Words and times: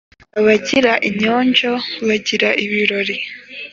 Abagira 0.39 0.93
inyonjo 1.09 1.71
bagira 2.07 2.49
ibirori. 2.65 3.17